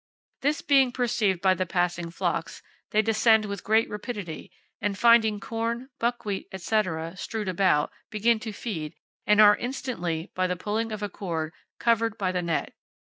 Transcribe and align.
This 0.41 0.63
being 0.63 0.91
perceived 0.91 1.41
by 1.41 1.53
the 1.53 1.67
passing 1.67 2.09
flocks, 2.09 2.63
they 2.89 3.03
descend 3.03 3.45
with 3.45 3.63
great 3.63 3.87
rapidity, 3.87 4.51
and 4.81 4.97
finding 4.97 5.39
corn, 5.39 5.89
buckwheat, 5.99 6.47
etc, 6.51 7.15
strewed 7.15 7.47
about, 7.47 7.91
begin 8.09 8.39
to 8.39 8.51
feed, 8.51 8.95
and 9.27 9.39
are 9.39 9.55
instantly, 9.55 10.31
by 10.33 10.47
the 10.47 10.55
pulling 10.55 10.91
of 10.91 11.03
a 11.03 11.09
cord, 11.09 11.53
covered 11.77 12.17
by 12.17 12.31
the 12.31 12.41
net. 12.41 12.73